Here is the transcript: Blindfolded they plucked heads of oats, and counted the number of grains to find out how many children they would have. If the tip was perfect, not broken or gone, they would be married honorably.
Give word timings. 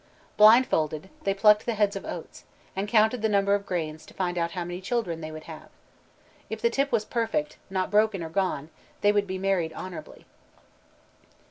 Blindfolded 0.35 1.11
they 1.25 1.33
plucked 1.35 1.61
heads 1.65 1.95
of 1.95 2.05
oats, 2.05 2.45
and 2.75 2.87
counted 2.87 3.21
the 3.21 3.29
number 3.29 3.53
of 3.53 3.67
grains 3.67 4.03
to 4.07 4.15
find 4.15 4.35
out 4.35 4.53
how 4.53 4.63
many 4.63 4.81
children 4.81 5.21
they 5.21 5.31
would 5.31 5.43
have. 5.43 5.69
If 6.49 6.59
the 6.59 6.71
tip 6.71 6.91
was 6.91 7.05
perfect, 7.05 7.59
not 7.69 7.91
broken 7.91 8.23
or 8.23 8.29
gone, 8.29 8.71
they 9.01 9.11
would 9.11 9.27
be 9.27 9.37
married 9.37 9.73
honorably. 9.73 10.25